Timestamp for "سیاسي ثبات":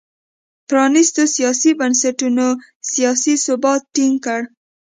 2.93-3.81